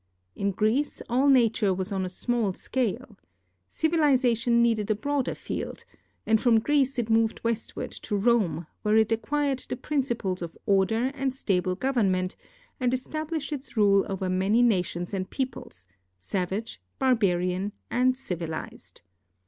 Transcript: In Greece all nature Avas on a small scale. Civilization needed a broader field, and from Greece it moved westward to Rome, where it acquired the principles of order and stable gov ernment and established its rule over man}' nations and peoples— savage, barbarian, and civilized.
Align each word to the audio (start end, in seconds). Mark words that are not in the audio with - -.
In 0.35 0.49
Greece 0.49 1.03
all 1.09 1.29
nature 1.29 1.67
Avas 1.75 1.91
on 1.93 2.03
a 2.05 2.09
small 2.09 2.53
scale. 2.53 3.19
Civilization 3.69 4.59
needed 4.63 4.89
a 4.89 4.95
broader 4.95 5.35
field, 5.35 5.85
and 6.25 6.41
from 6.41 6.59
Greece 6.59 6.97
it 6.97 7.07
moved 7.11 7.39
westward 7.43 7.91
to 7.91 8.15
Rome, 8.15 8.65
where 8.81 8.97
it 8.97 9.11
acquired 9.11 9.59
the 9.59 9.75
principles 9.77 10.41
of 10.41 10.57
order 10.65 11.11
and 11.13 11.35
stable 11.35 11.75
gov 11.77 11.93
ernment 11.93 12.35
and 12.79 12.95
established 12.95 13.53
its 13.53 13.77
rule 13.77 14.03
over 14.09 14.27
man}' 14.27 14.67
nations 14.67 15.13
and 15.13 15.29
peoples— 15.29 15.85
savage, 16.17 16.81
barbarian, 16.97 17.71
and 17.91 18.17
civilized. 18.17 19.03